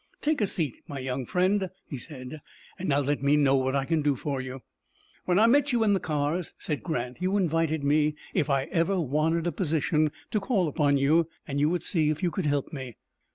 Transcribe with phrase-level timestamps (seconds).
[0.19, 2.41] "Take a seat, my young friend," he said;
[2.79, 4.63] "and now let me know what I can do for you."
[5.25, 8.99] "When I met you in the cars," said Grant, "you invited me, if I ever
[8.99, 12.73] wanted a position, to call upon you, and you would see if you could help
[12.73, 12.97] me."